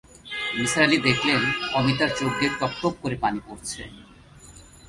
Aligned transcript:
নিসার 0.57 0.83
আলি 0.85 0.97
দেখলেন, 1.07 1.41
অমিতার 1.79 2.11
চোখ 2.19 2.31
দিয়ে 2.39 2.51
টপটপ 2.59 2.93
করে 3.03 3.15
পানি 3.23 3.39
পড়ছে। 3.47 3.81